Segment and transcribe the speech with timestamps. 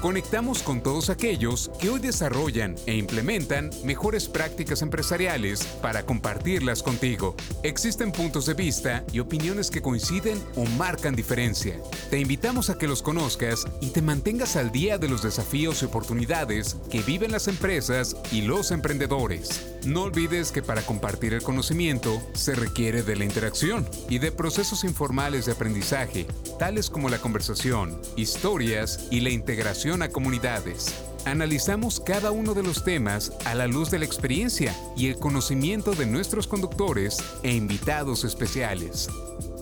[0.00, 7.36] Conectamos con todos aquellos que hoy desarrollan e implementan mejores prácticas empresariales para compartirlas contigo.
[7.62, 11.78] Existen puntos de vista y opiniones que coinciden o marcan diferencia.
[12.08, 15.84] Te invitamos a que los conozcas y te mantengas al día de los desafíos y
[15.84, 19.66] oportunidades que viven las empresas y los emprendedores.
[19.84, 24.82] No olvides que para compartir el conocimiento se requiere de la interacción y de procesos
[24.84, 26.26] informales de aprendizaje,
[26.58, 30.94] tales como la conversación, historias y la integración a comunidades.
[31.24, 35.92] Analizamos cada uno de los temas a la luz de la experiencia y el conocimiento
[35.92, 39.08] de nuestros conductores e invitados especiales.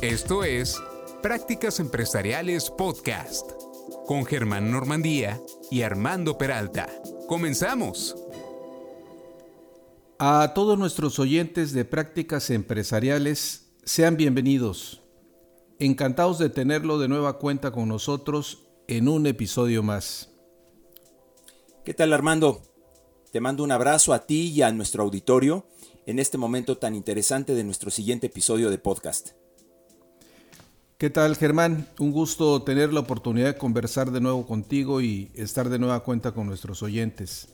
[0.03, 0.79] Esto es
[1.23, 3.51] Prácticas Empresariales Podcast
[4.07, 6.89] con Germán Normandía y Armando Peralta.
[7.27, 8.15] ¡Comenzamos!
[10.19, 15.01] A todos nuestros oyentes de Prácticas Empresariales, sean bienvenidos.
[15.79, 20.31] Encantados de tenerlo de nueva cuenta con nosotros en un episodio más.
[21.85, 22.63] ¿Qué tal Armando?
[23.31, 25.67] Te mando un abrazo a ti y a nuestro auditorio
[26.07, 29.33] en este momento tan interesante de nuestro siguiente episodio de podcast.
[30.97, 31.87] ¿Qué tal Germán?
[31.99, 36.33] Un gusto tener la oportunidad de conversar de nuevo contigo y estar de nueva cuenta
[36.33, 37.49] con nuestros oyentes.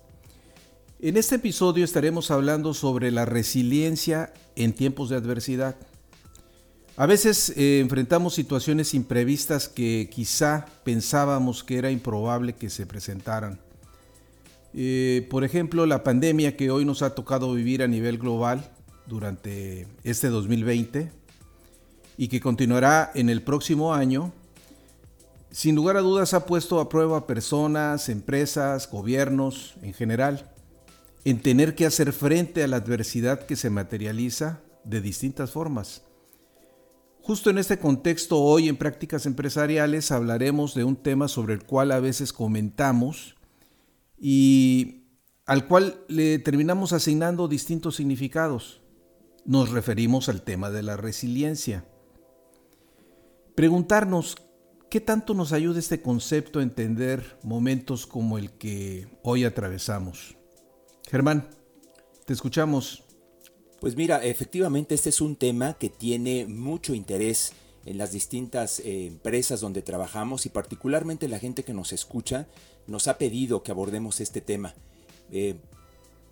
[1.00, 5.76] En este episodio estaremos hablando sobre la resiliencia en tiempos de adversidad.
[6.97, 13.59] A veces eh, enfrentamos situaciones imprevistas que quizá pensábamos que era improbable que se presentaran.
[14.75, 18.70] Eh, por ejemplo, la pandemia que hoy nos ha tocado vivir a nivel global
[19.06, 21.11] durante este 2020
[22.17, 24.33] y que continuará en el próximo año,
[25.50, 30.48] sin lugar a dudas ha puesto a prueba personas, empresas, gobiernos en general,
[31.25, 36.03] en tener que hacer frente a la adversidad que se materializa de distintas formas
[37.26, 41.90] Justo en este contexto, hoy en Prácticas Empresariales hablaremos de un tema sobre el cual
[41.90, 43.34] a veces comentamos
[44.18, 45.06] y
[45.46, 48.82] al cual le terminamos asignando distintos significados.
[49.46, 51.86] Nos referimos al tema de la resiliencia.
[53.54, 54.36] Preguntarnos
[54.91, 60.36] qué tanto nos ayuda este concepto a entender momentos como el que hoy atravesamos.
[61.08, 61.48] Germán,
[62.26, 63.03] te escuchamos.
[63.80, 67.52] Pues mira, efectivamente este es un tema que tiene mucho interés
[67.86, 72.46] en las distintas eh, empresas donde trabajamos y particularmente la gente que nos escucha
[72.86, 74.74] nos ha pedido que abordemos este tema.
[75.30, 75.56] Eh,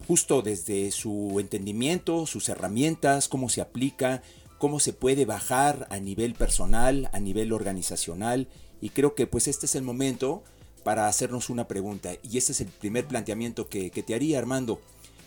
[0.06, 4.22] justo desde su entendimiento, sus herramientas, cómo se aplica,
[4.58, 8.48] cómo se puede bajar a nivel personal, a nivel organizacional
[8.80, 10.42] y creo que pues este es el momento
[10.84, 14.80] para hacernos una pregunta y este es el primer planteamiento que, que te haría Armando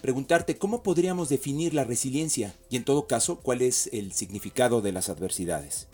[0.05, 4.91] preguntarte cómo podríamos definir la resiliencia y en todo caso cuál es el significado de
[4.91, 5.88] las adversidades.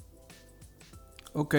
[1.32, 1.56] Ok,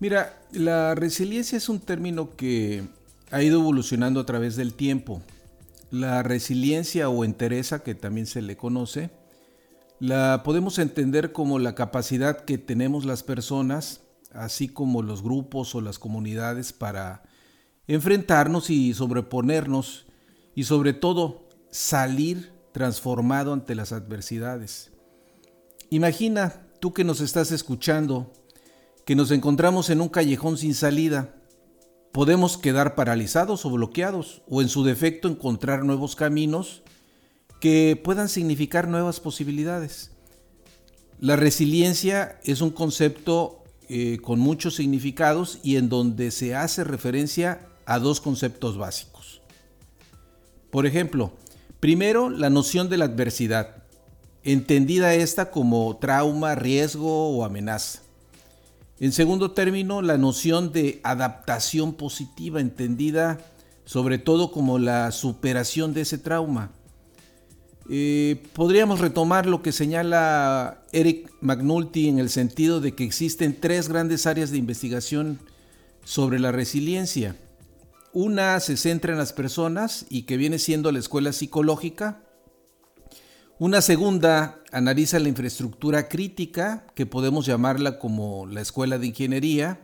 [0.00, 2.84] mira, la resiliencia es un término que
[3.30, 5.20] ha ido evolucionando a través del tiempo.
[5.90, 9.10] La resiliencia o entereza, que también se le conoce,
[10.00, 14.00] la podemos entender como la capacidad que tenemos las personas,
[14.32, 17.24] así como los grupos o las comunidades, para
[17.86, 20.06] enfrentarnos y sobreponernos
[20.54, 21.41] y sobre todo
[21.72, 24.92] salir transformado ante las adversidades.
[25.90, 28.32] Imagina, tú que nos estás escuchando,
[29.04, 31.34] que nos encontramos en un callejón sin salida.
[32.12, 36.82] Podemos quedar paralizados o bloqueados, o en su defecto encontrar nuevos caminos
[37.58, 40.12] que puedan significar nuevas posibilidades.
[41.20, 47.68] La resiliencia es un concepto eh, con muchos significados y en donde se hace referencia
[47.86, 49.42] a dos conceptos básicos.
[50.70, 51.32] Por ejemplo,
[51.82, 53.82] primero la noción de la adversidad,
[54.44, 58.02] entendida esta como trauma, riesgo o amenaza.
[59.00, 63.40] En segundo término, la noción de adaptación positiva, entendida
[63.84, 66.70] sobre todo como la superación de ese trauma.
[67.90, 73.88] Eh, podríamos retomar lo que señala Eric McNulty en el sentido de que existen tres
[73.88, 75.40] grandes áreas de investigación
[76.04, 77.34] sobre la resiliencia.
[78.12, 82.22] Una se centra en las personas y que viene siendo la escuela psicológica.
[83.58, 89.80] Una segunda analiza la infraestructura crítica, que podemos llamarla como la escuela de ingeniería.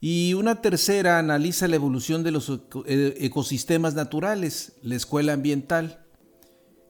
[0.00, 2.50] Y una tercera analiza la evolución de los
[2.86, 6.04] eh, ecosistemas naturales, la escuela ambiental.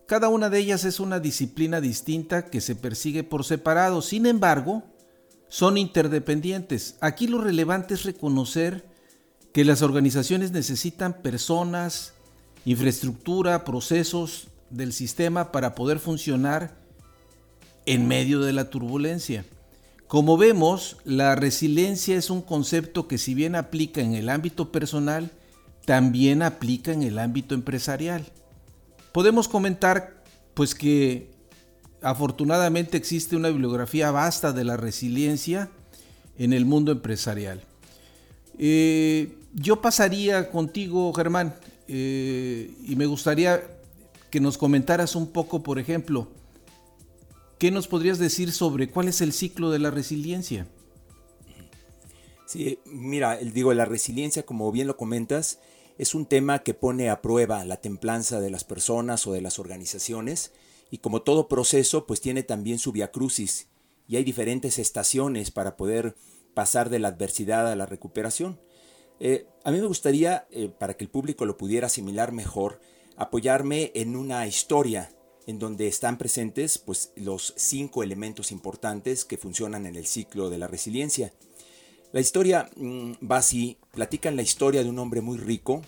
[0.07, 4.01] Cada una de ellas es una disciplina distinta que se persigue por separado.
[4.01, 4.85] Sin embargo,
[5.49, 6.97] son interdependientes.
[7.01, 8.96] Aquí lo relevante es reconocer
[9.57, 12.13] que las organizaciones necesitan personas,
[12.67, 16.77] infraestructura, procesos del sistema para poder funcionar
[17.87, 19.47] en medio de la turbulencia.
[20.09, 25.31] Como vemos, la resiliencia es un concepto que si bien aplica en el ámbito personal,
[25.87, 28.27] también aplica en el ámbito empresarial.
[29.13, 31.31] Podemos comentar pues que
[32.03, 35.71] afortunadamente existe una bibliografía vasta de la resiliencia
[36.37, 37.63] en el mundo empresarial.
[38.59, 41.55] Eh, yo pasaría contigo, Germán,
[41.89, 43.63] eh, y me gustaría
[44.31, 46.29] que nos comentaras un poco, por ejemplo,
[47.59, 50.67] ¿qué nos podrías decir sobre cuál es el ciclo de la resiliencia?
[52.47, 55.59] Sí, mira, digo, la resiliencia, como bien lo comentas,
[55.97, 59.59] es un tema que pone a prueba la templanza de las personas o de las
[59.59, 60.53] organizaciones
[60.91, 63.69] y como todo proceso, pues tiene también su crucis
[64.07, 66.15] y hay diferentes estaciones para poder
[66.53, 68.61] pasar de la adversidad a la recuperación.
[69.21, 72.81] Eh, a mí me gustaría, eh, para que el público lo pudiera asimilar mejor,
[73.17, 75.11] apoyarme en una historia
[75.47, 80.59] en donde están presentes pues, los cinco elementos importantes que funcionan en el ciclo de
[80.59, 81.33] la resiliencia.
[82.13, 85.83] La historia mm, va así, platican la historia de un hombre muy rico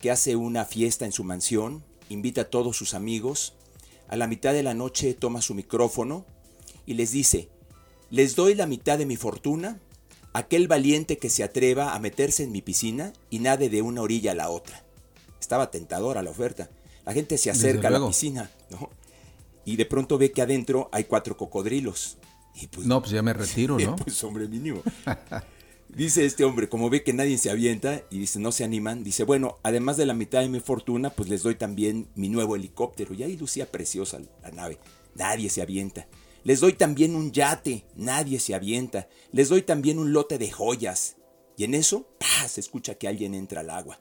[0.00, 3.54] que hace una fiesta en su mansión, invita a todos sus amigos,
[4.08, 6.26] a la mitad de la noche toma su micrófono
[6.86, 7.48] y les dice,
[8.10, 9.80] les doy la mitad de mi fortuna,
[10.32, 14.32] aquel valiente que se atreva a meterse en mi piscina y nade de una orilla
[14.32, 14.84] a la otra.
[15.40, 16.70] Estaba tentadora la oferta.
[17.04, 18.90] La gente se acerca a la piscina, ¿no?
[19.64, 22.18] Y de pronto ve que adentro hay cuatro cocodrilos.
[22.54, 23.96] Y pues, no, pues ya me retiro, ¿no?
[23.96, 24.82] pues hombre mínimo.
[25.88, 29.24] Dice este hombre, como ve que nadie se avienta y dice no se animan, dice,
[29.24, 33.12] bueno, además de la mitad de mi fortuna, pues les doy también mi nuevo helicóptero.
[33.12, 34.78] Y ahí lucía preciosa la nave.
[35.14, 36.06] Nadie se avienta.
[36.44, 37.84] Les doy también un yate.
[37.94, 39.08] Nadie se avienta.
[39.30, 41.16] Les doy también un lote de joyas.
[41.56, 42.48] Y en eso, ¡pah!
[42.48, 43.98] se escucha que alguien entra al agua.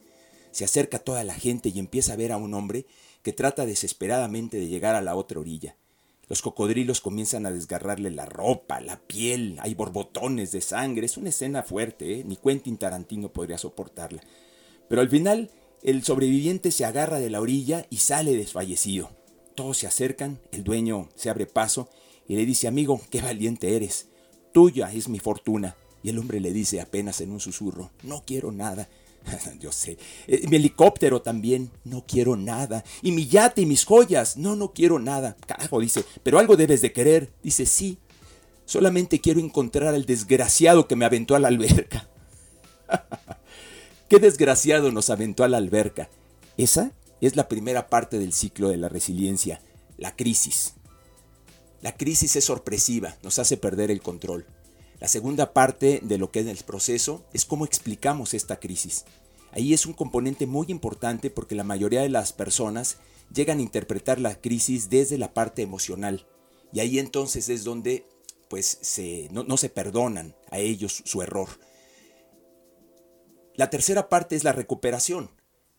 [0.52, 2.86] Se acerca toda la gente y empieza a ver a un hombre
[3.24, 5.76] que trata desesperadamente de llegar a la otra orilla.
[6.28, 11.06] Los cocodrilos comienzan a desgarrarle la ropa, la piel, hay borbotones de sangre.
[11.06, 12.24] Es una escena fuerte, ¿eh?
[12.26, 14.22] ni Quentin Tarantino podría soportarla.
[14.88, 15.52] Pero al final,
[15.84, 19.12] el sobreviviente se agarra de la orilla y sale desfallecido.
[19.56, 21.90] Todos se acercan, el dueño se abre paso
[22.28, 24.08] y le dice, amigo, qué valiente eres.
[24.54, 25.76] Tuya es mi fortuna.
[26.04, 28.90] Y el hombre le dice apenas en un susurro, no quiero nada,
[29.60, 29.98] Yo sé.
[30.28, 31.72] Eh, mi helicóptero también.
[31.84, 32.84] No quiero nada.
[33.02, 34.38] Y mi yate y mis joyas.
[34.38, 35.36] No, no quiero nada.
[35.46, 36.04] Carajo, dice.
[36.24, 37.32] Pero algo debes de querer.
[37.44, 37.98] Dice, sí.
[38.66, 42.08] Solamente quiero encontrar al desgraciado que me aventó a la alberca.
[44.10, 46.10] ¿Qué desgraciado nos aventó a la alberca?
[46.58, 46.92] Esa
[47.22, 49.62] es la primera parte del ciclo de la resiliencia,
[49.98, 50.76] la crisis.
[51.82, 54.46] La crisis es sorpresiva, nos hace perder el control.
[55.00, 59.06] La segunda parte de lo que es el proceso es cómo explicamos esta crisis.
[59.52, 62.98] Ahí es un componente muy importante porque la mayoría de las personas
[63.34, 66.28] llegan a interpretar la crisis desde la parte emocional.
[66.72, 68.06] Y ahí entonces es donde
[68.48, 68.80] pues
[69.32, 71.50] no se perdonan a ellos su error.
[73.56, 75.32] La tercera parte es la recuperación.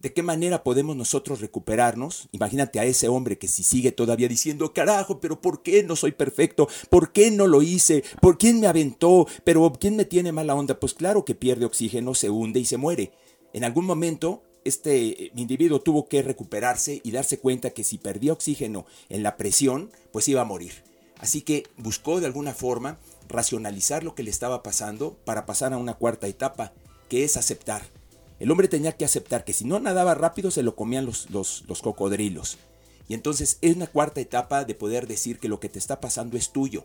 [0.02, 2.28] ¿De qué manera podemos nosotros recuperarnos?
[2.32, 6.10] Imagínate a ese hombre que si sigue todavía diciendo, carajo, pero ¿por qué no soy
[6.10, 6.68] perfecto?
[6.90, 8.02] ¿Por qué no lo hice?
[8.20, 9.28] ¿Por quién me aventó?
[9.44, 10.80] ¿Pero quién me tiene mala onda?
[10.80, 13.12] Pues claro que pierde oxígeno, se hunde y se muere.
[13.52, 18.32] En algún momento este eh, individuo tuvo que recuperarse y darse cuenta que si perdía
[18.32, 20.82] oxígeno en la presión, pues iba a morir.
[21.18, 22.98] Así que buscó de alguna forma
[23.28, 26.72] racionalizar lo que le estaba pasando para pasar a una cuarta etapa,
[27.08, 28.01] que es aceptar
[28.42, 31.62] el hombre tenía que aceptar que si no nadaba rápido se lo comían los, los,
[31.80, 32.58] cocodrilos.
[33.06, 36.36] Y entonces es una cuarta etapa de poder decir que lo que te está pasando
[36.36, 36.82] es tuyo.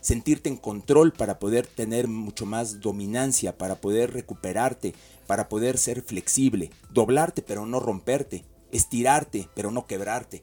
[0.00, 4.94] Sentirte en control para poder tener mucho más dominancia, para poder recuperarte,
[5.26, 10.42] para poder ser flexible, doblarte pero no romperte, estirarte pero no quebrarte.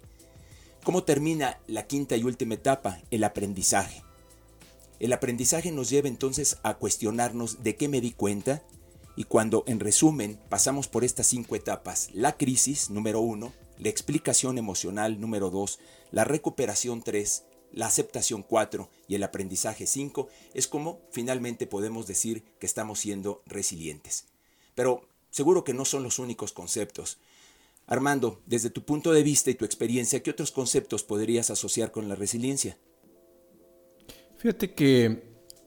[0.84, 3.00] ¿Cómo termina la quinta y última etapa?
[3.10, 4.04] El aprendizaje.
[5.00, 8.62] El aprendizaje nos lleva entonces a cuestionarnos de qué me di cuenta,
[9.20, 14.58] y cuando, en resumen, pasamos por estas cinco etapas, la crisis número uno, la explicación
[14.58, 15.80] emocional número dos,
[16.12, 22.46] la recuperación tres, la aceptación cuatro y el aprendizaje cinco, es como finalmente podemos decir
[22.60, 24.24] que estamos siendo resilientes.
[24.74, 27.18] Pero seguro que no son los únicos conceptos.
[27.88, 32.08] Armando, desde tu punto de vista y tu experiencia, ¿qué otros conceptos podrías asociar con
[32.08, 32.78] la resiliencia?
[34.38, 35.24] Fíjate que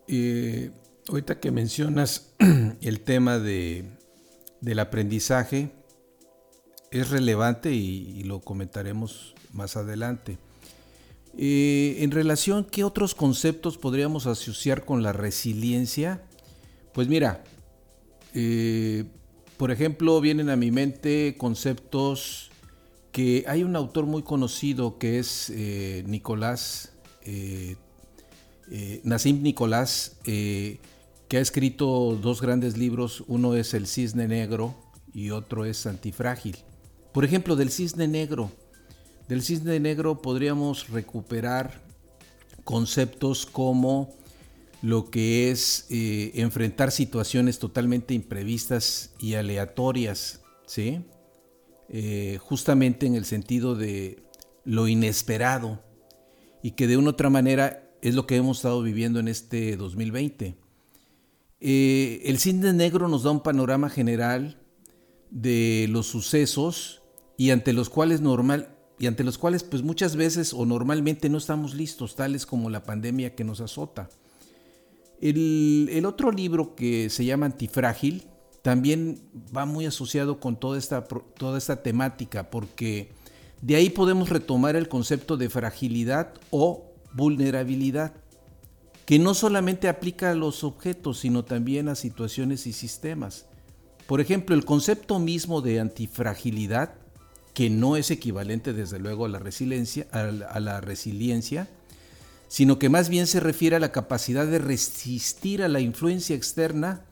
[0.08, 0.70] eh,
[1.08, 2.32] Ahorita que mencionas
[2.80, 3.90] el tema de,
[4.60, 5.72] del aprendizaje,
[6.92, 10.38] es relevante y, lo comentaremos más adelante.
[11.36, 16.22] Eh, en relación, ¿qué otros conceptos podríamos asociar con la resiliencia?
[16.92, 17.42] Pues mira,
[18.34, 19.04] eh,
[19.56, 22.50] por ejemplo, vienen a mi mente conceptos
[23.10, 26.92] que hay un autor muy conocido que es eh, Nicolás,
[29.04, 30.16] Nassim Nicolás,
[31.32, 34.74] que ha escrito dos grandes libros, uno es El Cisne Negro
[35.14, 36.58] y otro es Antifrágil.
[37.14, 38.52] Por ejemplo, del Cisne Negro,
[39.28, 41.80] del cisne negro podríamos recuperar
[42.64, 44.14] conceptos como
[44.82, 51.00] lo que es eh, enfrentar situaciones totalmente imprevistas y aleatorias, ¿sí?
[51.88, 54.22] Eh, justamente en el sentido de
[54.66, 55.82] lo inesperado
[56.62, 59.78] y que de una u otra manera es lo que hemos estado viviendo en este
[59.78, 60.60] 2020.
[61.64, 64.58] Eh, el cisne negro nos da un panorama general
[65.30, 67.02] de los sucesos
[67.36, 71.38] y ante los cuales normal, y ante los cuales pues muchas veces o normalmente no
[71.38, 74.10] estamos listos, tales como la pandemia que nos azota.
[75.20, 78.24] El, otro libro que se llama Antifrágil
[78.62, 79.22] también
[79.56, 83.12] va muy asociado con toda esta, toda esta temática, porque
[83.60, 88.14] de ahí podemos retomar el concepto de fragilidad o vulnerabilidad,
[89.06, 93.46] que no solamente aplica a los objetos, sino también a situaciones y sistemas.
[94.06, 96.94] Por ejemplo, el concepto mismo de antifragilidad
[97.54, 99.38] que no es equivalente desde luego a la
[100.80, 101.68] resiliencia,
[102.48, 107.02] sino que más bien se refiere a la capacidad de resistir a la influencia externa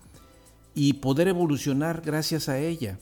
[0.75, 2.99] y poder evolucionar gracias a ella.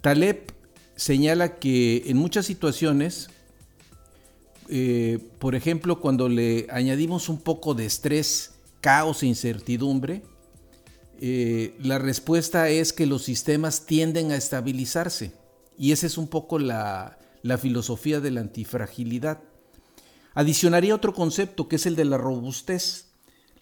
[0.00, 0.52] Taleb
[0.96, 3.30] señala que en muchas situaciones,
[4.72, 10.22] eh, por ejemplo, cuando le añadimos un poco de estrés, caos e incertidumbre,
[11.20, 15.32] eh, la respuesta es que los sistemas tienden a estabilizarse.
[15.76, 17.18] Y esa es un poco la,
[17.58, 19.40] filosofía de la antifragilidad.
[20.34, 23.06] Adicionaría otro concepto que es el de la robustez.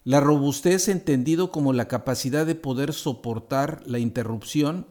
[0.03, 4.85] La robustez entendido como la capacidad de poder soportar la interrupción,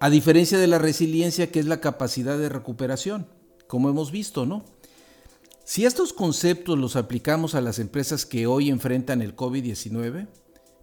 [0.00, 3.28] a diferencia de la resiliencia que es la capacidad de recuperación,
[3.68, 4.64] como hemos visto, ¿no?
[5.66, 10.28] Si estos conceptos los aplicamos a las empresas que hoy enfrentan el COVID-19,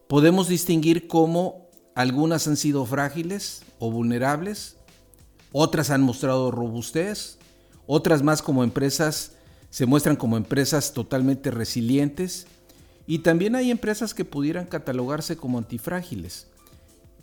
[0.07, 4.77] podemos distinguir cómo algunas han sido frágiles o vulnerables,
[5.51, 7.37] otras han mostrado robustez,
[7.85, 9.33] otras más como empresas
[9.69, 12.47] se muestran como empresas totalmente resilientes
[13.05, 16.47] y también hay empresas que pudieran catalogarse como antifrágiles.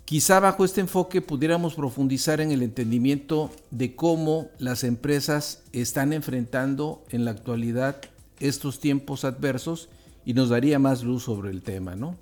[0.09, 7.05] Quizá bajo este enfoque pudiéramos profundizar en el entendimiento de cómo las empresas están enfrentando
[7.11, 8.01] en la actualidad
[8.41, 9.91] estos tiempos adversos
[10.25, 12.17] y nos daría más luz sobre el tema, ¿no?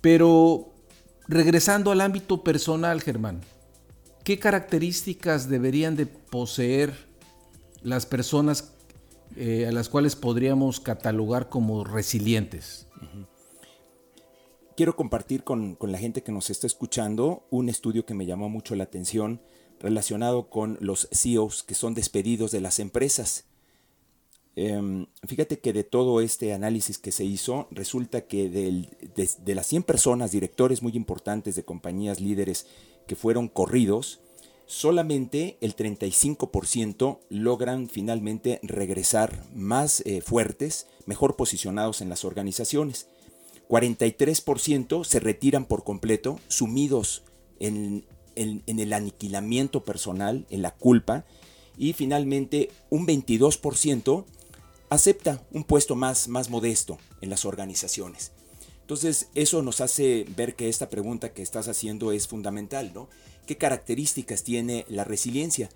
[0.00, 0.72] Pero
[1.28, 3.42] regresando al ámbito personal, Germán,
[4.24, 6.94] ¿Qué características deberían de poseer
[7.82, 8.72] las personas
[9.34, 12.86] eh, a las cuales podríamos catalogar como resilientes?
[14.76, 18.74] Quiero compartir con, la gente que nos está escuchando un estudio que me llamó mucho
[18.74, 19.40] la atención
[19.78, 23.44] relacionado con los CEOs que son despedidos de las empresas.
[24.56, 29.66] Em, fíjate que de todo este análisis que se hizo, resulta que de, de, las
[29.66, 32.66] 100 personas, directores muy importantes de compañías líderes
[33.06, 34.20] que fueron corridos,
[34.66, 43.08] solamente el 35% logran finalmente regresar más eh, fuertes, mejor posicionados en las organizaciones.
[43.70, 47.22] 43% se retiran por completo, sumidos
[47.60, 51.24] en, el aniquilamiento personal, en la culpa.
[51.78, 54.24] Y finalmente un 22%
[54.88, 58.32] acepta un puesto más, más modesto en las organizaciones.
[58.80, 63.08] Entonces, eso nos hace ver que esta pregunta que estás haciendo es fundamental, ¿no?
[63.46, 65.70] ¿Qué características tiene la resiliencia?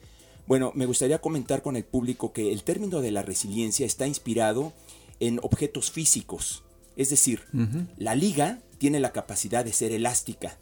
[0.49, 4.73] Bueno, me gustaría comentar con el público que el término de la resiliencia está inspirado
[5.21, 6.64] en objetos físicos.
[6.97, 7.43] Es decir,
[7.97, 10.59] la liga tiene la capacidad de ser elástica.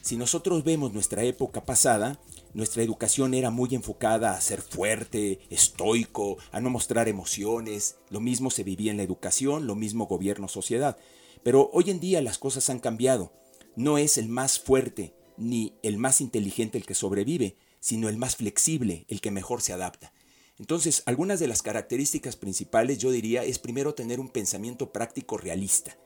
[0.00, 2.18] Si nosotros vemos nuestra época pasada,
[2.54, 7.96] nuestra educación era muy enfocada a ser fuerte, estoico, a no mostrar emociones.
[8.10, 10.96] Lo mismo se vivía en la educación, lo mismo gobierno, sociedad.
[11.42, 13.32] Pero hoy en día las cosas han cambiado.
[13.76, 18.36] No es el más fuerte ni el más inteligente el que sobrevive, sino el más
[18.36, 20.13] flexible, el que mejor se adapta.
[20.58, 25.98] Entonces, algunas de las características principales yo diría es primero tener un pensamiento práctico realista.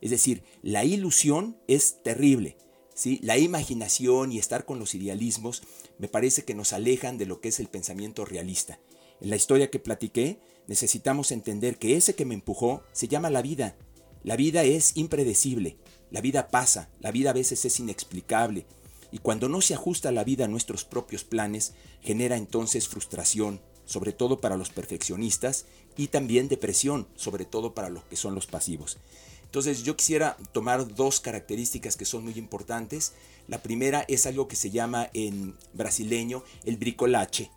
[0.00, 2.56] Es decir, la ilusión es terrible.
[2.94, 3.20] ¿sí?
[3.22, 5.62] La imaginación y estar con los idealismos
[5.98, 8.80] me parece que nos alejan de lo que es el pensamiento realista.
[9.20, 13.42] En la historia que platiqué, necesitamos entender que ese que me empujó se llama la
[13.42, 13.76] vida
[14.24, 15.78] la vida es impredecible,
[16.12, 18.66] la vida pasa, la vida a veces es inexplicable,
[19.10, 24.12] y cuando no se ajusta la vida a nuestros propios planes, genera entonces frustración, sobre
[24.12, 28.98] todo para los perfeccionistas, y también depresión, sobre todo para los que son los pasivos.
[29.44, 33.12] Entonces yo quisiera tomar dos características que son muy importantes.
[33.48, 37.50] La primera es algo que se llama en brasileño el bricolache.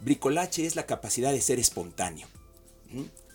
[0.00, 2.26] Bricolache es la capacidad de ser espontáneo.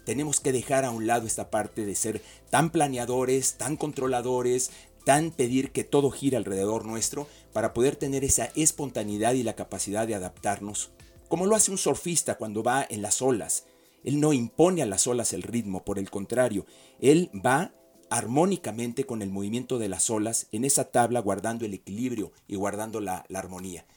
[0.06, 4.72] Tenemos que dejar a un lado esta parte de ser tan planeadores, tan controladores,
[5.06, 10.08] tan pedir que todo gire alrededor nuestro para poder tener esa espontaneidad y la capacidad
[10.08, 10.90] de adaptarnos,
[11.34, 13.66] como lo hace un surfista cuando va en las olas.
[14.04, 16.68] Él no impone a las olas el ritmo, por el contrario,
[17.00, 17.74] él va
[18.12, 23.02] armónicamente con el movimiento de las olas en esa tabla guardando el equilibrio y guardando
[23.02, 23.88] la, la armonía.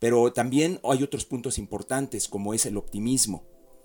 [0.00, 3.44] Pero también hay otros puntos importantes como es el optimismo,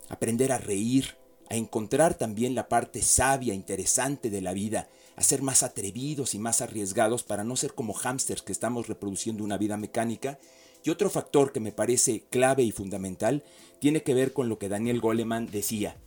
[0.10, 1.20] aprender a reír,
[1.51, 6.39] a encontrar también la parte sabia, interesante de la vida, a ser más atrevidos y
[6.39, 10.39] más arriesgados para no ser como hámsters que estamos reproduciendo una vida mecánica.
[10.84, 13.43] Y otro factor que me parece clave y fundamental
[13.79, 15.98] tiene que ver con lo que Daniel Goleman decía.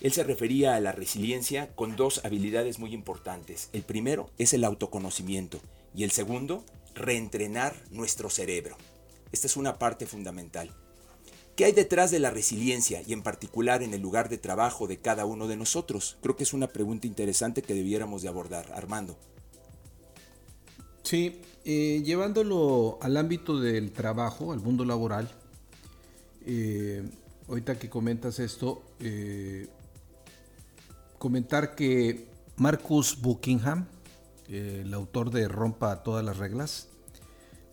[0.00, 3.68] Él se refería a la resiliencia con dos habilidades muy importantes.
[3.72, 5.60] El primero es el autoconocimiento
[5.94, 6.64] y el segundo,
[6.94, 8.76] reentrenar nuestro cerebro.
[9.32, 10.70] Esta es una parte fundamental.
[11.56, 14.98] ¿Qué hay detrás de la resiliencia y en particular en el lugar de trabajo de
[14.98, 16.16] cada uno de nosotros?
[16.22, 18.70] Creo que es una pregunta interesante que debiéramos de abordar.
[18.72, 19.18] Armando.
[21.02, 25.30] Sí, eh, llevándolo al ámbito del trabajo, al mundo laboral,
[26.46, 27.02] eh,
[27.48, 29.68] ahorita que comentas esto, eh,
[31.18, 32.26] comentar que
[32.56, 33.86] Marcus Buckingham,
[34.48, 36.88] el autor de Rompa todas las reglas,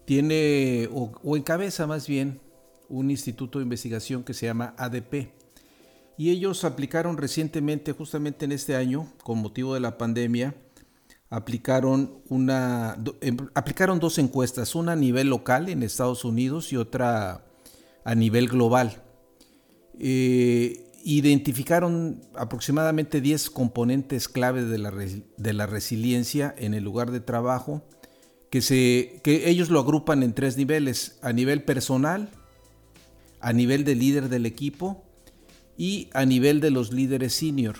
[0.03, 2.41] tiene, o, o encabeza más bien,
[2.89, 5.31] un instituto de investigación que se llama ADP.
[6.17, 10.53] Y ellos aplicaron recientemente, justamente en este año, con motivo de la pandemia,
[11.29, 17.45] aplicaron, una, em, aplicaron dos encuestas, una a nivel local en Estados Unidos y otra
[18.03, 19.01] a nivel global.
[19.99, 27.19] Eh, identificaron aproximadamente 10 componentes clave de la, de la, resiliencia en el lugar de
[27.19, 27.83] trabajo,
[28.49, 32.29] que, se, que ellos lo agrupan en tres niveles, a nivel personal,
[33.39, 35.03] a nivel de líder del equipo
[35.77, 37.75] y a nivel de los líderes senior.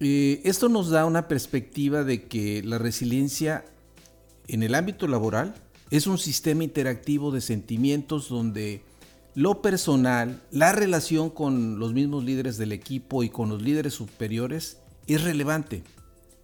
[0.00, 3.64] Eh, esto nos da una perspectiva de que la resiliencia
[4.46, 5.54] en el ámbito laboral
[5.90, 8.82] es un sistema interactivo de sentimientos donde
[9.34, 14.78] lo personal, la relación con los mismos líderes del equipo y con los líderes superiores
[15.06, 15.82] es relevante.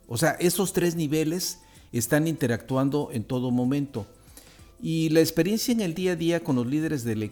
[0.09, 1.61] O sea, esos tres niveles
[1.93, 4.07] están interactuando en todo momento.
[4.83, 7.31] Y la experiencia en el día a día con los líderes de,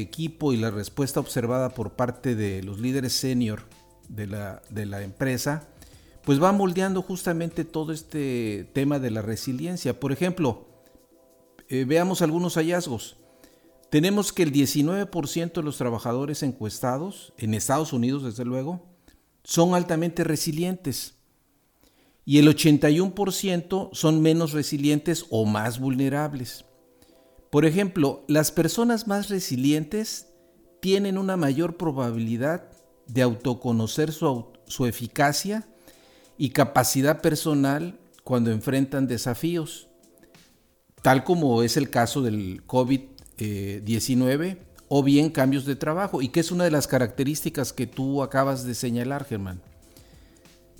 [0.00, 3.62] equipo y la respuesta observada por parte de los líderes senior
[4.10, 5.68] de la, de la empresa,
[6.24, 9.98] pues va moldeando justamente todo este tema de la resiliencia.
[9.98, 10.66] Por ejemplo,
[11.68, 13.16] eh, veamos algunos hallazgos.
[13.88, 18.86] Tenemos que el 19% de los trabajadores encuestados, en Estados Unidos desde luego,
[19.42, 21.14] son altamente resilientes.
[22.24, 26.64] Y el 81% son menos resilientes o más vulnerables.
[27.50, 30.28] Por ejemplo, las personas más resilientes
[30.80, 32.79] tienen una mayor probabilidad
[33.12, 34.46] de autoconocer su,
[34.86, 35.66] eficacia
[36.38, 39.88] y capacidad personal cuando enfrentan desafíos,
[41.02, 46.50] tal como es el caso del COVID-19 o bien cambios de trabajo, y que es
[46.50, 49.60] una de las características que tú acabas de señalar, Germán.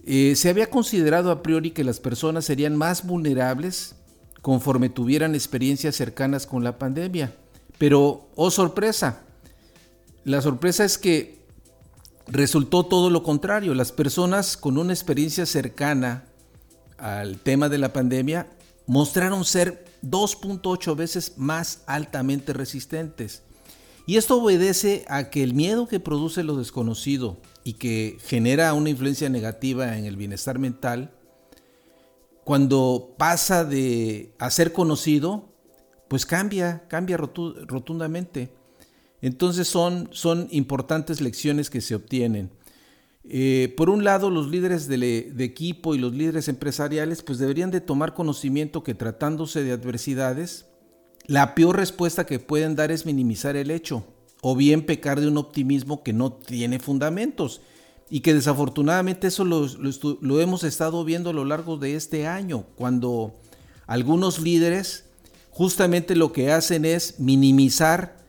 [0.05, 3.95] Eh, se había considerado a priori que las personas serían más vulnerables
[4.40, 7.35] conforme tuvieran experiencias cercanas con la pandemia.
[7.79, 9.23] Pero, oh sorpresa,
[10.25, 11.39] la sorpresa es que
[12.31, 13.75] resultó todo lo contrario.
[13.75, 16.25] Las personas con una experiencia cercana
[16.99, 18.49] al tema de la pandemia
[18.87, 23.43] mostraron ser 2.8 veces más altamente resistentes.
[24.07, 28.90] Y esto obedece a que el miedo que produce lo desconocido y que genera una
[28.90, 31.12] influencia negativa en el bienestar mental
[32.45, 35.53] cuando pasa de ser conocido,
[36.09, 38.53] pues cambia, cambia rotundamente.
[39.22, 42.50] Entonces son, son importantes lecciones que se obtienen.
[43.24, 47.80] Eh, por un lado, los líderes de, equipo y los líderes empresariales pues deberían de
[47.80, 50.66] tomar conocimiento que tratándose de adversidades,
[51.26, 54.04] la peor respuesta que pueden dar es minimizar el hecho
[54.42, 57.61] o bien pecar de un optimismo que no tiene fundamentos
[58.09, 63.35] y que desafortunadamente eso lo, hemos estado viendo a lo largo de este año, cuando
[63.87, 65.04] algunos líderes
[65.50, 68.19] justamente lo que hacen es minimizar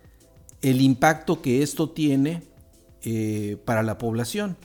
[0.61, 2.43] el impacto que esto tiene
[3.03, 4.57] eh, para la población.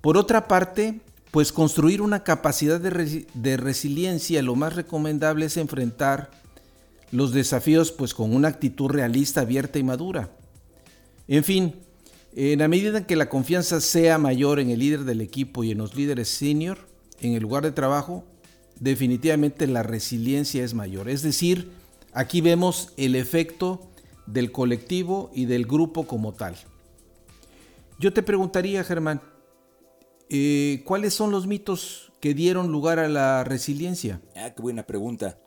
[0.00, 6.30] Por otra parte, pues construir una capacidad de, de, resiliencia, lo más recomendable es enfrentar
[7.10, 10.30] los desafíos pues con una actitud realista, abierta y madura.
[11.26, 11.74] En fin,
[12.34, 15.70] en la medida en que la confianza sea mayor en el líder del equipo y
[15.70, 16.78] en los líderes senior,
[17.20, 18.24] en el lugar de trabajo,
[18.78, 21.08] definitivamente la resiliencia es mayor.
[21.08, 21.70] Es decir,
[22.12, 23.87] aquí vemos el efecto
[24.28, 26.56] del colectivo y del grupo como tal.
[27.98, 29.22] Yo te preguntaría, Germán,
[30.28, 34.20] eh, ¿cuáles son los mitos que dieron lugar a la resiliencia?
[34.36, 35.38] Ah, qué buena pregunta.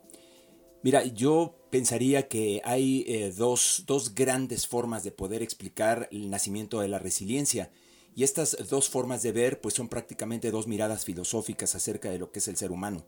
[0.82, 6.80] Mira, yo pensaría que hay eh, dos, dos grandes formas de poder explicar el nacimiento
[6.80, 7.70] de la resiliencia.
[8.14, 12.32] Y estas dos formas de ver pues son prácticamente dos miradas filosóficas acerca de lo
[12.32, 13.06] que es el ser humano.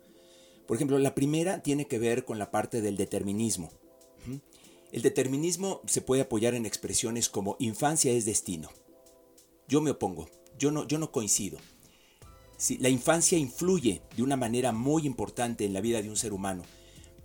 [0.66, 3.70] Por ejemplo, la primera tiene que ver con la parte del determinismo.
[4.94, 8.70] El determinismo se puede apoyar en expresiones como infancia es destino.
[9.66, 11.58] Yo me opongo, yo no, yo no coincido.
[12.78, 16.62] La infancia influye de una manera muy importante en la vida de un ser humano,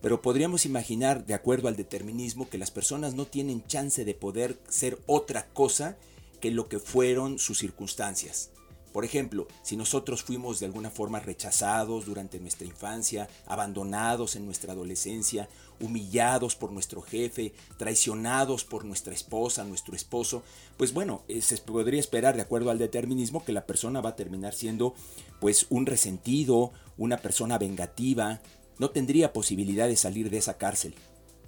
[0.02, 4.60] pero podríamos imaginar, de acuerdo al determinismo, que las personas no tienen chance de poder
[4.68, 5.96] ser otra cosa
[6.42, 8.50] que lo que fueron sus circunstancias.
[8.92, 14.74] Por ejemplo, si nosotros fuimos de alguna forma rechazados durante nuestra infancia, abandonados en nuestra
[14.74, 15.48] adolescencia,
[15.80, 20.44] humillados por nuestro jefe, traicionados por nuestra esposa, nuestro esposo,
[20.78, 24.16] pues bueno, eh, se podría esperar de acuerdo al determinismo que la persona va a
[24.16, 24.96] terminar siendo
[25.40, 28.42] pues un resentido, una persona vengativa,
[28.80, 30.96] no tendría posibilidad de salir de esa cárcel.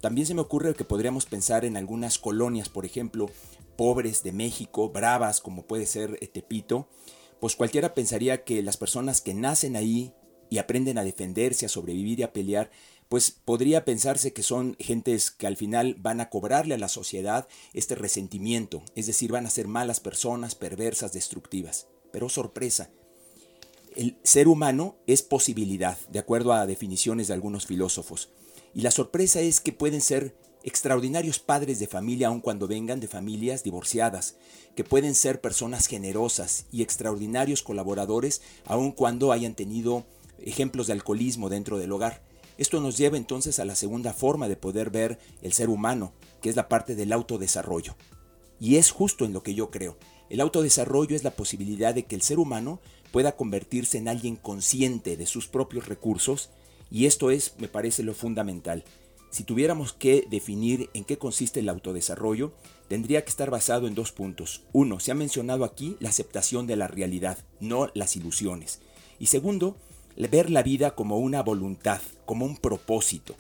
[0.02, 3.30] También se me ocurre que podríamos pensar en algunas colonias, por ejemplo,
[3.78, 6.88] pobres de México, bravas como puede ser Tepito,
[7.42, 10.14] pues cualquiera pensaría que las personas que nacen ahí
[10.52, 12.70] y aprenden a defenderse, a sobrevivir y a pelear,
[13.10, 17.48] pues podría pensarse que son gentes que al final van a cobrarle a la sociedad
[17.74, 21.88] este resentimiento, es decir, van a ser malas personas, perversas, destructivas.
[22.12, 22.92] Pero sorpresa,
[23.96, 28.30] el ser humano es posibilidad, de acuerdo a definiciones de algunos filósofos.
[28.76, 33.08] Y la sorpresa es que pueden ser extraordinarios padres de familia aun cuando vengan de
[33.08, 34.36] familias divorciadas,
[34.76, 40.06] que pueden ser personas generosas y extraordinarios colaboradores aun cuando hayan tenido
[40.40, 42.22] ejemplos de alcoholismo dentro del hogar.
[42.58, 46.50] Esto nos lleva entonces a la segunda forma de poder ver el ser humano, que
[46.50, 47.96] es la parte del autodesarrollo.
[48.60, 49.98] Y es justo en lo que yo creo.
[50.30, 52.80] El autodesarrollo es la posibilidad de que el ser humano
[53.12, 56.50] pueda convertirse en alguien consciente de sus propios recursos,
[56.92, 58.84] y esto es, me parece, lo fundamental.
[59.32, 62.52] Si tuviéramos que definir en qué consiste el autodesarrollo,
[62.90, 64.64] tendría que estar basado en dos puntos.
[64.74, 68.82] Uno, se ha mencionado aquí la aceptación de la realidad, no las ilusiones.
[69.20, 69.78] Y segundo,
[70.18, 73.36] ver la vida como una voluntad, como un propósito.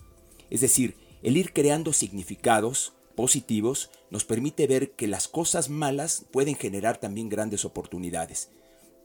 [0.49, 6.55] Es decir, el ir creando significados positivos nos permite ver que las cosas malas pueden
[6.55, 8.49] generar también grandes oportunidades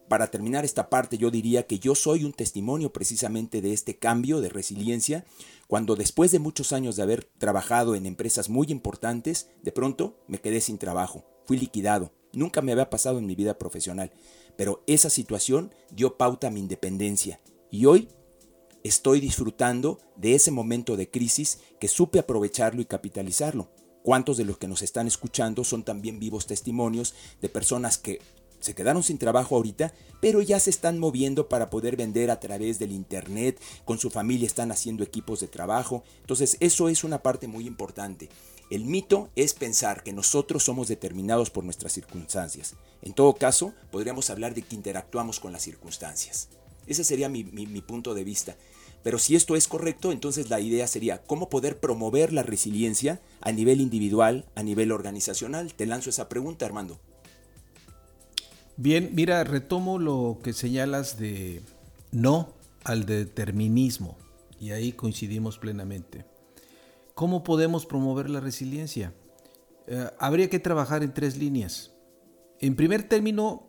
[0.09, 4.41] para terminar esta parte, yo diría que yo soy un testimonio precisamente de este cambio
[4.41, 5.25] de resiliencia,
[5.67, 10.39] cuando después de muchos años de haber trabajado en empresas muy importantes, de pronto me
[10.39, 14.13] quedé sin trabajo, fui liquidado, nunca me había pasado en mi vida profesional,
[14.57, 17.41] pero esa situación dio pauta a mi independencia
[17.71, 18.09] y hoy
[18.85, 23.69] estoy disfrutando de ese momento de crisis que supe aprovecharlo y capitalizarlo.
[24.03, 28.21] ¿Cuántos de los que nos están escuchando son también vivos testimonios de personas que
[28.67, 32.79] se quedaron sin trabajo ahorita, pero ya se están moviendo para poder vender a través
[32.79, 36.05] del Internet, con su familia están haciendo equipos de trabajo.
[36.21, 38.29] Entonces eso es una parte muy importante.
[38.69, 42.75] El mito es pensar que nosotros somos determinados por nuestras circunstancias.
[43.01, 46.49] En todo caso, podríamos hablar de que interactuamos con las circunstancias.
[46.87, 48.57] Ese sería mi, mi punto de vista.
[49.05, 53.53] Pero si esto es correcto, entonces la idea sería cómo poder promover la resiliencia a
[53.53, 55.75] nivel individual, a nivel organizacional.
[55.75, 56.99] Te lanzo esa pregunta, Armando.
[58.79, 61.63] Bien, mira, retomo lo que señalas de
[62.13, 62.53] no
[62.85, 64.19] al determinismo
[64.61, 66.27] y ahí coincidimos plenamente.
[67.15, 69.15] ¿Cómo podemos promover la resiliencia?
[69.87, 71.93] Eh, habría que trabajar en tres líneas.
[72.61, 73.67] En primer término,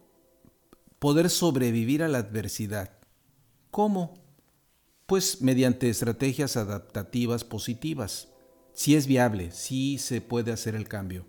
[0.99, 2.91] poder sobrevivir a la adversidad.
[3.71, 4.13] ¿Cómo?
[5.05, 8.27] Pues mediante estrategias adaptativas positivas.
[8.73, 11.25] Si es viable, si se puede hacer el cambio.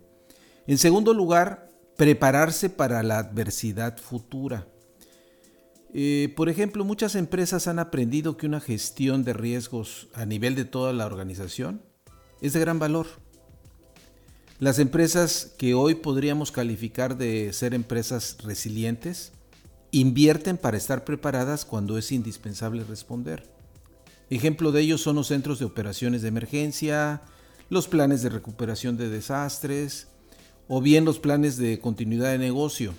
[0.67, 1.68] En segundo lugar,
[1.99, 4.65] prepararse para la adversidad futura.
[5.93, 10.63] Eh, por ejemplo, muchas empresas han aprendido que una gestión de riesgos a nivel de
[10.63, 11.81] toda la organización
[12.39, 13.07] es de gran valor.
[14.59, 19.33] Las empresas que hoy podríamos calificar de ser empresas resilientes
[19.91, 23.51] invierten para estar preparadas cuando es indispensable responder.
[24.29, 27.23] Ejemplo de ello son los centros de operaciones de emergencia,
[27.69, 30.07] los planes de recuperación de desastres,
[30.69, 32.93] o bien los planes de continuidad de negocio.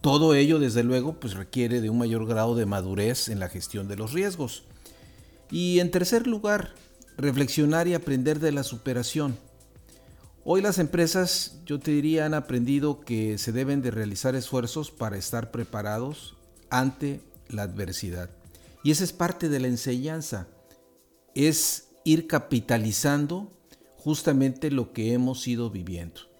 [0.00, 3.86] Todo ello, desde luego, pues requiere de un mayor grado de madurez en la gestión
[3.86, 4.64] de los riesgos.
[5.50, 6.74] Y en tercer lugar,
[7.18, 9.36] reflexionar y aprender de la superación.
[10.42, 15.18] Hoy las empresas, yo te diría, han aprendido que se deben de realizar esfuerzos para
[15.18, 16.34] estar preparados
[16.70, 18.30] ante la adversidad.
[18.82, 20.48] Y esa es parte de la enseñanza,
[21.34, 23.52] es ir capitalizando
[23.98, 26.35] justamente lo que hemos ido viviendo.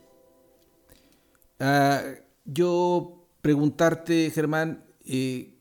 [1.58, 2.02] Ah,
[2.44, 5.54] yo preguntarte, Germán, eh,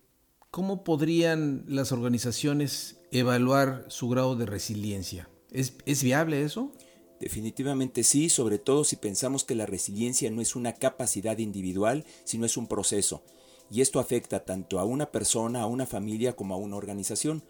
[0.52, 5.30] ¿cómo podrían las organizaciones evaluar su grado de resiliencia?
[5.52, 6.74] ¿Es, viable eso?
[7.20, 12.46] Definitivamente sí, sobre todo si pensamos que la resiliencia no es una capacidad individual, sino
[12.46, 13.24] es un proceso.
[13.72, 17.42] Y esto afecta tanto a una persona, a una familia, como a una organización.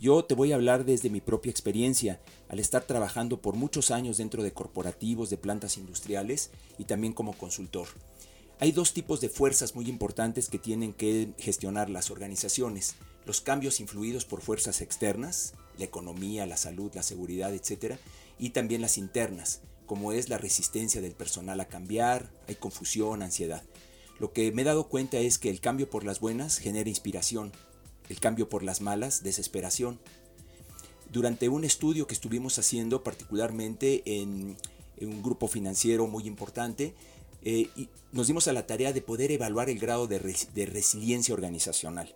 [0.00, 4.16] Yo te voy a hablar desde mi propia experiencia, al estar trabajando por muchos años
[4.16, 7.86] dentro de corporativos, de plantas industriales y también como consultor.
[8.60, 12.94] Hay dos tipos de fuerzas muy importantes que tienen que gestionar las organizaciones.
[13.26, 17.96] Los cambios influidos por fuerzas externas, la economía, la salud, la seguridad, etc.
[18.38, 23.64] Y también las internas, como es la resistencia del personal a cambiar, hay confusión, ansiedad.
[24.18, 27.52] Lo que me he dado cuenta es que el cambio por las buenas genera inspiración,
[28.10, 30.00] el cambio por las malas, desesperación.
[31.12, 34.56] Durante un estudio que estuvimos haciendo, particularmente en,
[35.00, 36.92] un grupo financiero muy importante,
[37.42, 37.68] eh,
[38.12, 42.12] nos dimos a la tarea de poder evaluar el grado de, de resiliencia organizacional.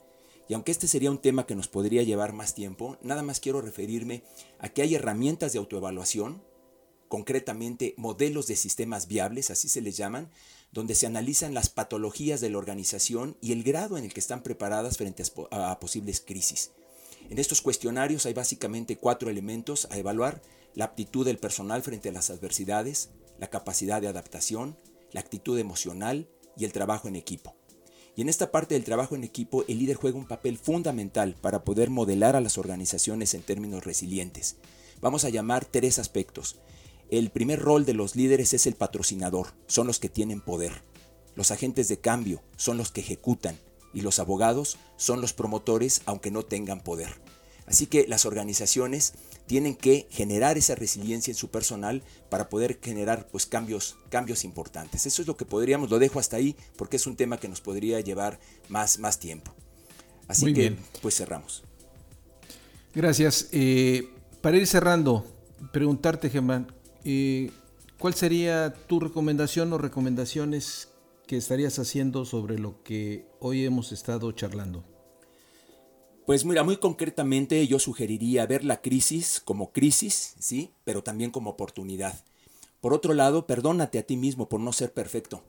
[0.48, 3.62] Y aunque este sería un tema que nos podría llevar más tiempo, nada más quiero
[3.62, 4.24] referirme
[4.58, 6.42] a que hay herramientas de autoevaluación,
[7.08, 10.28] concretamente modelos de sistemas viables, así se les llaman,
[10.74, 14.42] donde se analizan las patologías de la organización y el grado en el que están
[14.42, 16.72] preparadas frente a, posibles crisis.
[17.30, 20.42] En estos cuestionarios hay básicamente cuatro elementos a evaluar,
[20.74, 24.76] la aptitud del personal frente a las adversidades, la capacidad de adaptación,
[25.12, 27.54] la actitud emocional y el trabajo en equipo.
[28.16, 31.62] Y en esta parte del trabajo en equipo, el líder juega un papel fundamental para
[31.62, 34.56] poder modelar a las organizaciones en términos resilientes.
[35.00, 36.56] Vamos a llamar tres aspectos.
[37.18, 40.82] El primer rol de los líderes es el patrocinador, son los que tienen poder.
[41.36, 43.56] Los agentes de cambio son los que ejecutan
[43.92, 47.20] y los abogados son los promotores aunque no tengan poder.
[47.66, 49.14] Así que las organizaciones
[49.46, 55.06] tienen que generar esa resiliencia en su personal para poder generar pues cambios, cambios importantes.
[55.06, 57.60] Eso es lo que podríamos, lo dejo hasta ahí porque es un tema que nos
[57.60, 59.54] podría llevar más, más tiempo.
[60.26, 61.62] Así que pues cerramos.
[62.92, 63.48] Gracias.
[63.52, 65.24] Eh, para ir cerrando,
[65.72, 66.73] preguntarte, Germán,
[67.04, 67.50] eh,
[67.98, 70.88] ¿cuál sería tu recomendación o recomendaciones
[71.26, 74.84] que estarías haciendo sobre lo que hoy hemos estado charlando?
[76.26, 81.50] Pues mira, muy concretamente yo sugeriría ver la crisis como crisis, sí, pero también como
[81.50, 82.24] oportunidad.
[82.80, 85.44] Por otro lado, perdónate a ti mismo por no ser perfecto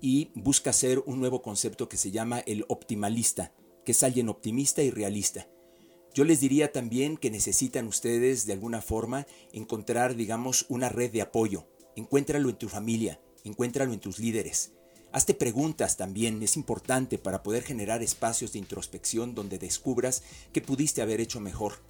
[0.00, 3.52] y busca ser un nuevo concepto que se llama el optimalista,
[3.84, 5.46] que es alguien optimista y realista.
[6.14, 11.22] Yo les diría también que necesitan ustedes de alguna forma encontrar, digamos, una red de
[11.22, 11.66] apoyo.
[11.96, 14.70] Encuéntralo en tu familia, encuéntralo en tus líderes.
[15.10, 20.22] Hazte preguntas también, es importante para poder generar espacios de introspección donde descubras
[20.52, 21.82] qué pudiste haber hecho mejor.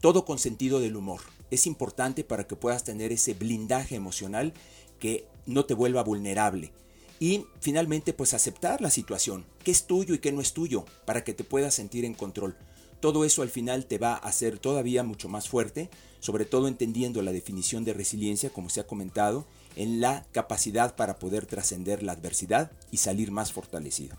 [0.00, 1.22] Todo con sentido del humor.
[1.50, 4.54] Es importante para que puedas tener ese blindaje emocional
[5.00, 6.72] que no te vuelva vulnerable.
[7.18, 11.24] Y finalmente, pues aceptar la situación, qué es tuyo y qué no es tuyo, para
[11.24, 12.56] que te puedas sentir en control.
[13.04, 15.90] Todo eso al final te va a hacer todavía mucho más fuerte,
[16.20, 19.44] sobre todo entendiendo la definición de resiliencia, como se ha comentado,
[19.76, 24.16] en la capacidad para poder trascender la adversidad y salir más fortalecido.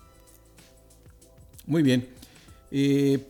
[1.66, 2.06] Muy bien.
[2.70, 3.26] Eh,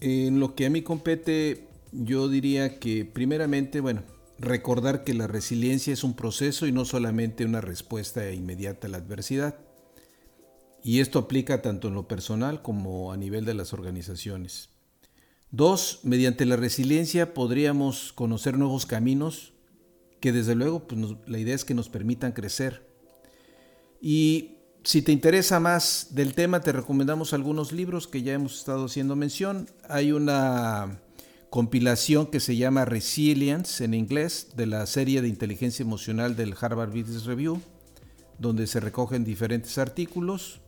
[0.00, 4.04] en lo que a mí compete, yo diría que primeramente, bueno,
[4.38, 8.98] recordar que la resiliencia es un proceso y no solamente una respuesta inmediata a la
[8.98, 9.58] adversidad.
[10.84, 14.68] Y esto aplica tanto en lo personal como a nivel de las organizaciones.
[15.50, 19.54] Dos, mediante la resiliencia podríamos conocer nuevos caminos
[20.20, 22.86] que desde luego pues la idea es que nos permitan crecer.
[24.00, 28.84] Y si te interesa más del tema, te recomendamos algunos libros que ya hemos estado
[28.84, 29.68] haciendo mención.
[29.88, 31.00] Hay una
[31.48, 36.90] compilación que se llama Resilience en inglés de la serie de inteligencia emocional del Harvard
[36.90, 37.62] Business Review,
[38.38, 40.60] donde se recogen diferentes artículos.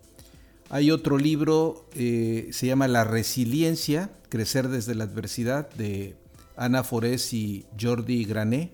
[0.68, 6.16] Hay otro libro, eh, se llama La Resiliencia, Crecer desde la Adversidad, de
[6.56, 8.72] Ana Forés y Jordi Grané.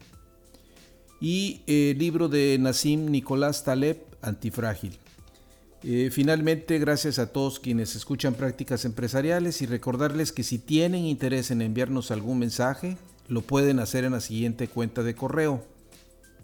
[1.20, 4.98] Y el libro de Nassim Nicolás Taleb, Antifrágil.
[5.84, 11.50] Eh, finalmente, gracias a todos quienes escuchan prácticas empresariales y recordarles que si tienen interés
[11.50, 12.96] en enviarnos algún mensaje,
[13.28, 15.62] lo pueden hacer en la siguiente cuenta de correo